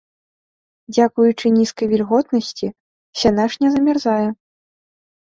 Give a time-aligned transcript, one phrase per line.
[0.95, 2.67] Дзякуючы нізкай вільготнасці,
[3.23, 4.23] сянаж не замярзае.